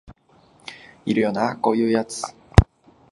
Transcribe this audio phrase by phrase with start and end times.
[1.05, 2.23] いるよなこういうやつ